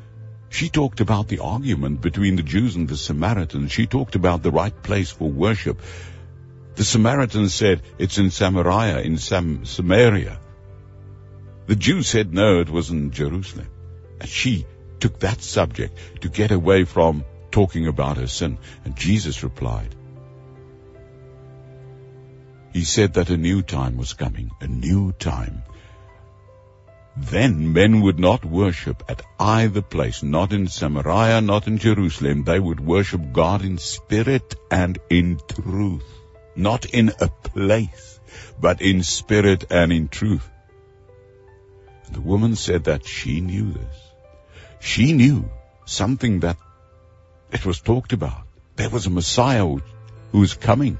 She 0.51 0.69
talked 0.69 1.01
about 1.01 1.29
the 1.29 1.39
argument 1.39 2.03
between 2.03 2.37
the 2.37 2.43
Jews 2.43 2.77
and 2.77 2.87
the 2.87 2.99
Samaritans. 2.99 3.73
She 3.73 3.87
talked 3.87 4.15
about 4.15 4.43
the 4.43 4.51
right 4.51 4.83
place 4.83 5.11
for 5.11 5.31
worship. 5.31 5.81
The 6.75 6.85
Samaritans 6.85 7.55
said 7.55 7.81
it's 7.99 8.19
in 8.19 8.31
Samaria, 8.31 9.01
in 9.01 9.17
Sam- 9.17 9.65
Samaria. 9.65 10.39
The 11.67 11.77
Jews 11.77 12.09
said 12.09 12.35
no, 12.35 12.61
it 12.61 12.69
was 12.69 12.91
in 12.91 13.11
Jerusalem. 13.11 13.69
And 14.21 14.29
she 14.29 14.67
took 15.01 15.21
that 15.21 15.41
subject 15.41 15.99
to 16.21 16.29
get 16.29 16.51
away 16.51 16.85
from 16.85 17.25
talking 17.51 17.87
about 17.87 18.19
her 18.19 18.27
sin. 18.27 18.59
And 18.85 18.97
Jesus 18.97 19.43
replied, 19.43 19.95
he 22.75 22.83
said 22.83 23.15
that 23.15 23.31
a 23.31 23.37
new 23.37 23.63
time 23.63 23.97
was 23.97 24.13
coming, 24.15 24.51
a 24.61 24.67
new 24.67 25.13
time. 25.13 25.63
Then 27.17 27.73
men 27.73 28.01
would 28.01 28.19
not 28.19 28.45
worship 28.45 29.05
at 29.09 29.23
either 29.39 29.81
place, 29.81 30.25
not 30.25 30.53
in 30.53 30.67
Samaria, 30.67 31.41
not 31.41 31.69
in 31.69 31.79
Jerusalem. 31.79 32.43
They 32.43 32.59
would 32.59 32.81
worship 32.81 33.33
God 33.33 33.65
in 33.65 33.79
spirit 33.79 34.57
and 34.73 34.99
in 35.09 35.39
truth. 35.49 36.03
Not 36.57 36.85
in 36.87 37.13
a 37.21 37.29
place, 37.29 38.19
but 38.61 38.83
in 38.83 39.05
spirit 39.05 39.67
and 39.71 39.93
in 39.93 40.09
truth. 40.09 40.51
The 42.11 42.21
woman 42.21 42.57
said 42.57 42.85
that 42.85 43.07
she 43.07 43.41
knew 43.41 43.73
this. 43.73 43.97
She 44.81 45.13
knew 45.13 45.49
something 45.85 46.41
that 46.41 46.59
it 47.53 47.65
was 47.65 47.81
talked 47.81 48.13
about. 48.13 48.43
There 48.75 48.91
was 48.91 49.07
a 49.07 49.11
Messiah 49.11 49.65
who 49.65 50.41
was 50.41 50.55
coming. 50.55 50.99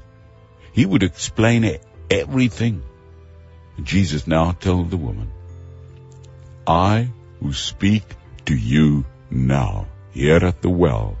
He 0.75 0.85
would 0.85 1.03
explain 1.03 1.77
everything. 2.09 2.83
Jesus 3.81 4.27
now 4.27 4.51
told 4.51 4.91
the 4.91 4.97
woman, 4.97 5.31
I 6.67 7.09
who 7.39 7.53
speak 7.53 8.03
to 8.47 8.55
you 8.55 9.05
now, 9.29 9.87
here 10.11 10.43
at 10.43 10.61
the 10.61 10.69
well, 10.69 11.17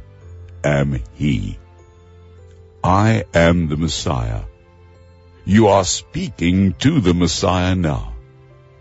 am 0.61 0.99
he. 1.13 1.57
I 2.83 3.23
am 3.33 3.69
the 3.69 3.77
Messiah. 3.77 4.41
You 5.45 5.67
are 5.67 5.85
speaking 5.85 6.73
to 6.85 6.99
the 6.99 7.13
Messiah 7.13 7.75
now. 7.75 8.13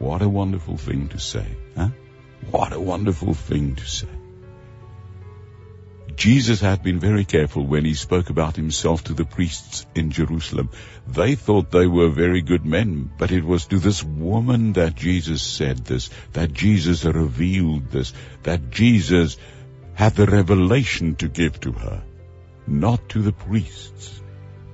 What 0.00 0.22
a 0.22 0.28
wonderful 0.28 0.76
thing 0.76 1.08
to 1.10 1.20
say, 1.20 1.46
huh? 1.76 1.90
What 2.50 2.72
a 2.72 2.80
wonderful 2.80 3.34
thing 3.34 3.76
to 3.76 3.86
say. 3.86 4.23
Jesus 6.16 6.60
had 6.60 6.82
been 6.82 7.00
very 7.00 7.24
careful 7.24 7.66
when 7.66 7.84
he 7.84 7.94
spoke 7.94 8.30
about 8.30 8.56
himself 8.56 9.04
to 9.04 9.14
the 9.14 9.24
priests 9.24 9.86
in 9.94 10.10
Jerusalem. 10.10 10.70
They 11.06 11.34
thought 11.34 11.70
they 11.70 11.86
were 11.86 12.08
very 12.08 12.42
good 12.42 12.64
men, 12.64 13.10
but 13.18 13.32
it 13.32 13.44
was 13.44 13.66
to 13.66 13.78
this 13.78 14.02
woman 14.02 14.74
that 14.74 14.94
Jesus 14.94 15.42
said 15.42 15.78
this, 15.78 16.10
that 16.32 16.52
Jesus 16.52 17.04
revealed 17.04 17.90
this, 17.90 18.12
that 18.42 18.70
Jesus 18.70 19.36
had 19.94 20.14
the 20.14 20.26
revelation 20.26 21.14
to 21.16 21.28
give 21.28 21.60
to 21.60 21.72
her, 21.72 22.02
not 22.66 23.08
to 23.10 23.22
the 23.22 23.32
priests 23.32 24.20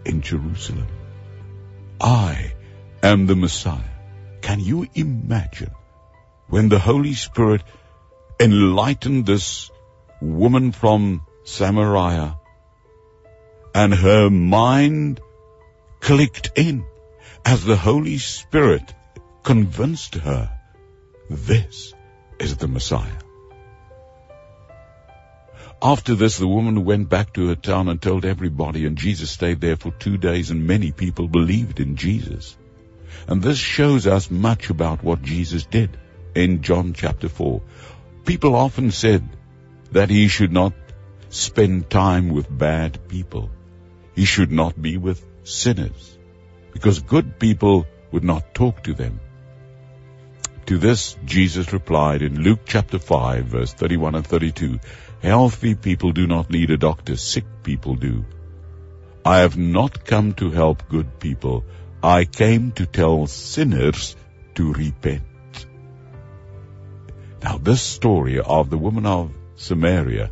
in 0.04 0.22
Jerusalem. 0.22 0.88
I 2.00 2.54
am 3.02 3.26
the 3.26 3.36
Messiah. 3.36 3.96
Can 4.40 4.60
you 4.60 4.86
imagine 4.94 5.72
when 6.48 6.68
the 6.68 6.78
Holy 6.78 7.14
Spirit 7.14 7.62
enlightened 8.40 9.26
this 9.26 9.70
woman 10.20 10.72
from 10.72 11.26
Samaria, 11.44 12.38
and 13.74 13.94
her 13.94 14.30
mind 14.30 15.20
clicked 16.00 16.52
in 16.56 16.84
as 17.44 17.64
the 17.64 17.76
Holy 17.76 18.18
Spirit 18.18 18.94
convinced 19.42 20.16
her 20.16 20.50
this 21.28 21.94
is 22.38 22.56
the 22.56 22.68
Messiah. 22.68 23.18
After 25.82 26.14
this, 26.14 26.36
the 26.36 26.48
woman 26.48 26.84
went 26.84 27.08
back 27.08 27.32
to 27.34 27.48
her 27.48 27.54
town 27.54 27.88
and 27.88 28.02
told 28.02 28.24
everybody, 28.24 28.84
and 28.84 28.98
Jesus 28.98 29.30
stayed 29.30 29.60
there 29.60 29.76
for 29.76 29.90
two 29.92 30.18
days, 30.18 30.50
and 30.50 30.66
many 30.66 30.92
people 30.92 31.26
believed 31.26 31.80
in 31.80 31.96
Jesus. 31.96 32.56
And 33.26 33.42
this 33.42 33.58
shows 33.58 34.06
us 34.06 34.30
much 34.30 34.68
about 34.68 35.02
what 35.02 35.22
Jesus 35.22 35.64
did 35.64 35.96
in 36.34 36.62
John 36.62 36.92
chapter 36.92 37.28
4. 37.28 37.62
People 38.26 38.54
often 38.54 38.90
said 38.90 39.26
that 39.92 40.10
he 40.10 40.28
should 40.28 40.52
not 40.52 40.74
spend 41.30 41.88
time 41.88 42.28
with 42.28 42.58
bad 42.58 43.08
people. 43.08 43.50
He 44.14 44.24
should 44.24 44.50
not 44.50 44.80
be 44.80 44.96
with 44.96 45.24
sinners, 45.44 46.18
because 46.72 47.00
good 47.00 47.38
people 47.38 47.86
would 48.10 48.24
not 48.24 48.52
talk 48.52 48.82
to 48.84 48.94
them. 48.94 49.20
To 50.66 50.78
this, 50.78 51.16
Jesus 51.24 51.72
replied 51.72 52.22
in 52.22 52.42
Luke 52.42 52.60
chapter 52.66 52.98
5, 52.98 53.44
verse 53.46 53.72
31 53.72 54.16
and 54.16 54.26
32, 54.26 54.78
Healthy 55.22 55.74
people 55.76 56.12
do 56.12 56.26
not 56.26 56.50
need 56.50 56.70
a 56.70 56.76
doctor, 56.76 57.16
sick 57.16 57.44
people 57.62 57.94
do. 57.94 58.24
I 59.24 59.38
have 59.38 59.56
not 59.56 60.04
come 60.04 60.32
to 60.34 60.50
help 60.50 60.88
good 60.88 61.20
people. 61.20 61.64
I 62.02 62.24
came 62.24 62.72
to 62.72 62.86
tell 62.86 63.26
sinners 63.26 64.16
to 64.54 64.72
repent. 64.72 65.66
Now 67.42 67.58
this 67.58 67.82
story 67.82 68.40
of 68.40 68.70
the 68.70 68.78
woman 68.78 69.06
of 69.06 69.32
Samaria 69.56 70.30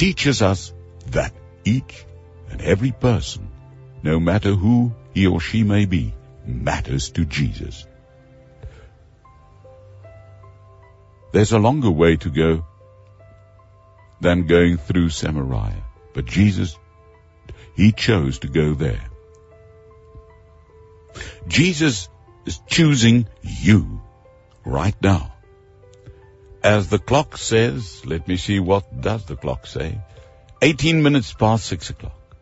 teaches 0.00 0.40
us 0.40 0.72
that 1.08 1.34
each 1.62 2.06
and 2.48 2.62
every 2.62 2.90
person, 2.90 3.46
no 4.02 4.18
matter 4.18 4.52
who 4.52 4.94
he 5.12 5.26
or 5.26 5.40
she 5.40 5.62
may 5.62 5.84
be, 5.84 6.14
matters 6.46 7.10
to 7.10 7.26
Jesus. 7.26 7.86
There's 11.32 11.52
a 11.52 11.58
longer 11.58 11.90
way 11.90 12.16
to 12.16 12.30
go 12.30 12.64
than 14.22 14.46
going 14.46 14.78
through 14.78 15.10
Samaria, 15.10 15.84
but 16.14 16.24
Jesus, 16.24 16.78
he 17.76 17.92
chose 17.92 18.38
to 18.38 18.48
go 18.48 18.72
there. 18.72 19.04
Jesus 21.46 22.08
is 22.46 22.58
choosing 22.66 23.28
you 23.42 24.00
right 24.64 24.96
now. 25.02 25.34
As 26.62 26.88
the 26.88 26.98
clock 26.98 27.38
says, 27.38 28.04
let 28.04 28.28
me 28.28 28.36
see 28.36 28.60
what 28.60 29.00
does 29.00 29.24
the 29.24 29.36
clock 29.36 29.66
say. 29.66 29.98
18 30.60 31.02
minutes 31.02 31.32
past 31.32 31.64
6 31.66 31.90
o'clock. 31.90 32.36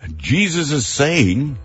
And 0.00 0.18
Jesus 0.18 0.70
is 0.70 0.86
saying, 0.86 1.58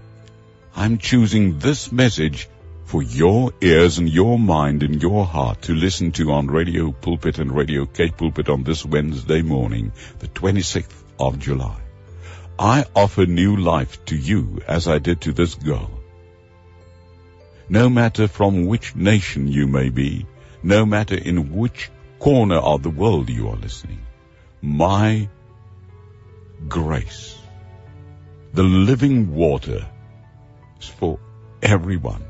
I'm 0.75 0.97
choosing 0.97 1.59
this 1.59 1.91
message 1.91 2.49
for 2.85 3.03
your 3.03 3.53
ears 3.61 3.99
and 3.99 4.09
your 4.09 4.39
mind 4.39 4.81
and 4.81 4.99
your 4.99 5.25
heart 5.25 5.61
to 5.63 5.75
listen 5.75 6.11
to 6.13 6.31
on 6.31 6.47
Radio 6.47 6.91
Pulpit 6.91 7.37
and 7.37 7.55
Radio 7.55 7.85
K 7.85 8.09
Pulpit 8.09 8.49
on 8.49 8.63
this 8.63 8.83
Wednesday 8.83 9.43
morning, 9.43 9.91
the 10.19 10.27
26th 10.27 11.03
of 11.19 11.37
July. 11.37 11.79
I 12.57 12.85
offer 12.95 13.27
new 13.27 13.57
life 13.57 14.03
to 14.05 14.15
you 14.15 14.59
as 14.67 14.87
I 14.87 14.97
did 14.97 15.21
to 15.21 15.33
this 15.33 15.53
girl. 15.53 15.91
No 17.69 17.89
matter 17.89 18.27
from 18.27 18.65
which 18.65 18.95
nation 18.95 19.47
you 19.47 19.67
may 19.67 19.89
be, 19.89 20.25
no 20.63 20.85
matter 20.85 21.15
in 21.15 21.53
which 21.53 21.91
corner 22.19 22.55
of 22.55 22.81
the 22.83 22.89
world 22.89 23.29
you 23.29 23.49
are 23.49 23.57
listening. 23.57 24.01
My 24.61 25.29
grace, 26.69 27.37
the 28.53 28.63
living 28.63 29.35
water, 29.35 29.85
is 30.79 30.87
for 30.87 31.19
everyone. 31.61 32.23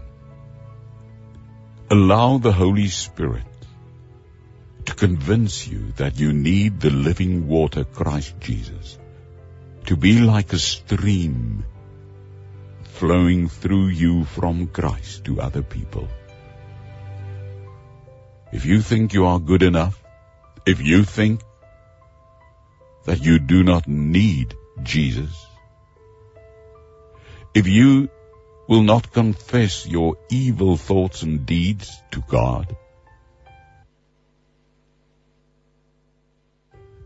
Allow 1.91 2.39
the 2.39 2.51
Holy 2.51 2.87
Spirit 2.87 3.45
to 4.85 4.95
convince 4.95 5.67
you 5.67 5.91
that 5.97 6.19
you 6.19 6.33
need 6.33 6.79
the 6.79 6.89
living 6.89 7.47
water, 7.47 7.83
Christ 7.83 8.33
Jesus, 8.39 8.97
to 9.85 9.95
be 9.95 10.19
like 10.19 10.53
a 10.53 10.59
stream 10.59 11.65
flowing 12.83 13.47
through 13.47 13.87
you 13.87 14.25
from 14.25 14.67
Christ 14.67 15.25
to 15.25 15.39
other 15.39 15.61
people. 15.61 16.07
If 18.53 18.65
you 18.65 18.81
think 18.81 19.13
you 19.13 19.25
are 19.25 19.39
good 19.39 19.63
enough, 19.63 19.99
if 20.63 20.79
you 20.79 21.03
think 21.03 21.41
that 23.05 23.23
you 23.25 23.39
do 23.39 23.63
not 23.63 23.87
need 23.87 24.53
Jesus, 24.83 25.47
if 27.55 27.67
you 27.67 28.09
will 28.67 28.83
not 28.83 29.11
confess 29.11 29.87
your 29.87 30.17
evil 30.29 30.77
thoughts 30.77 31.23
and 31.23 31.47
deeds 31.47 31.91
to 32.11 32.21
God, 32.27 32.77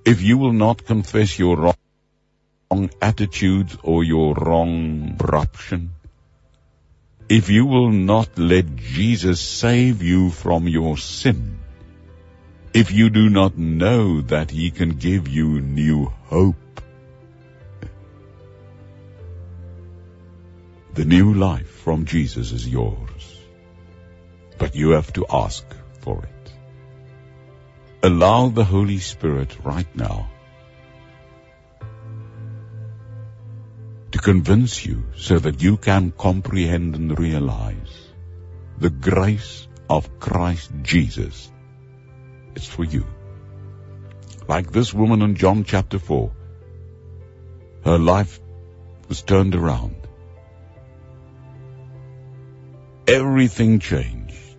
if 0.04 0.22
you 0.22 0.38
will 0.38 0.58
not 0.66 0.86
confess 0.86 1.40
your 1.40 1.56
wrong 1.56 2.90
attitudes 3.02 3.78
or 3.84 4.04
your 4.04 4.34
wrong 4.36 5.16
corruption, 5.18 5.92
if 7.30 7.50
you 7.50 7.66
will 7.66 7.92
not 7.92 8.38
let 8.38 8.76
Jesus 8.76 9.42
save 9.42 10.02
you 10.02 10.30
from 10.30 10.68
your 10.68 10.98
sin, 10.98 11.60
if 12.74 12.92
you 12.92 13.10
do 13.10 13.30
not 13.30 13.58
know 13.58 14.22
that 14.22 14.50
he 14.52 14.72
can 14.72 14.90
give 14.90 15.28
you 15.28 15.60
new 15.60 16.06
hope, 16.26 16.82
the 20.94 21.06
new 21.06 21.34
life 21.34 21.70
from 21.70 22.06
Jesus 22.06 22.52
is 22.52 22.68
yours. 22.68 23.42
But 24.58 24.76
you 24.76 24.92
have 24.92 25.12
to 25.14 25.26
ask 25.30 25.66
for 26.00 26.24
it. 26.24 26.54
Allow 28.04 28.50
the 28.50 28.64
Holy 28.64 29.00
Spirit 29.00 29.56
right 29.64 29.96
now 29.96 30.30
convince 34.28 34.86
you 34.86 35.06
so 35.16 35.40
that 35.40 35.62
you 35.64 35.78
can 35.78 36.12
comprehend 36.12 36.96
and 36.96 37.18
realize 37.18 37.94
the 38.78 38.90
grace 38.90 39.70
of 39.90 40.20
Christ 40.20 40.70
Jesus. 40.82 41.50
It's 42.54 42.68
for 42.68 42.84
you. 42.84 43.06
Like 44.46 44.70
this 44.70 44.94
woman 44.94 45.22
in 45.22 45.36
John 45.36 45.64
chapter 45.64 45.98
4, 45.98 46.30
her 47.86 47.98
life 47.98 48.42
was 49.08 49.22
turned 49.22 49.56
around. 49.56 49.96
Everything 53.08 53.80
changed. 53.80 54.58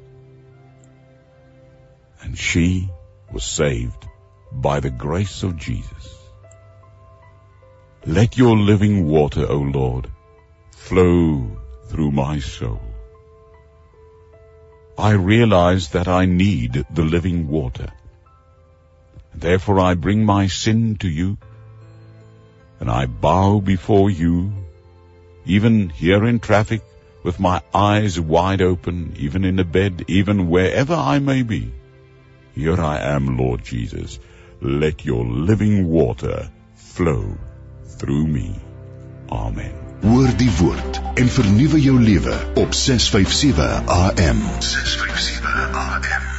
And 2.23 2.39
she 2.39 2.89
was 3.31 3.45
saved 3.45 4.09
by 4.51 4.81
the 4.81 4.95
grace 5.07 5.43
of 5.43 5.59
Jesus. 5.59 6.18
Let 8.09 8.39
your 8.39 8.57
living 8.57 9.07
water, 9.07 9.45
O 9.47 9.59
Lord, 9.59 10.11
flow 10.71 11.59
through 11.89 12.11
my 12.11 12.39
soul. 12.39 12.81
I 14.97 15.11
realize 15.11 15.91
that 15.91 16.09
I 16.09 16.25
need 16.25 16.87
the 16.91 17.03
living 17.03 17.49
water. 17.49 17.93
Therefore 19.35 19.81
I 19.81 19.93
bring 19.93 20.25
my 20.25 20.47
sin 20.47 20.97
to 21.01 21.09
you, 21.09 21.37
and 22.81 22.91
I 22.91 23.05
bow 23.05 23.61
before 23.61 24.09
you 24.09 24.55
even 25.45 25.91
here 25.91 26.25
in 26.25 26.41
traffic, 26.41 26.81
with 27.23 27.39
my 27.39 27.61
eyes 27.75 28.19
wide 28.19 28.63
open, 28.63 29.17
even 29.19 29.45
in 29.45 29.59
a 29.59 29.65
bed, 29.65 30.07
even 30.09 30.49
wherever 30.49 30.95
I 30.95 31.19
may 31.19 31.43
be. 31.43 31.71
Here 32.55 32.81
I 32.81 33.01
am, 33.01 33.37
Lord 33.37 33.63
Jesus. 33.63 34.19
Let 34.63 35.05
your 35.05 35.27
living 35.27 35.89
water 35.89 36.51
flow 36.75 37.37
through 37.99 38.27
me. 38.27 38.51
Amen. 39.29 39.73
Hoor 40.01 40.31
die 40.37 40.51
woord 40.59 41.01
en 41.15 41.29
vernuwe 41.29 41.81
jou 41.81 41.99
lewe 42.03 42.35
op 42.55 42.75
657 42.75 43.87
AM. 43.87 44.43
657 44.59 45.71
AM. 45.73 46.38